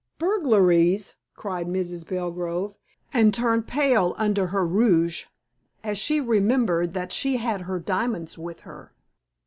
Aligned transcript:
"Burglaries!" 0.17 1.13
cried 1.35 1.67
Mrs. 1.67 2.07
Belgrove, 2.07 2.73
and 3.13 3.31
turned 3.31 3.67
pale 3.67 4.15
under 4.17 4.47
her 4.47 4.65
rouge, 4.65 5.25
as 5.83 5.99
she 5.99 6.19
remembered 6.19 6.95
that 6.95 7.11
she 7.11 7.37
had 7.37 7.61
her 7.61 7.77
diamonds 7.77 8.35
with 8.35 8.61
her. 8.61 8.93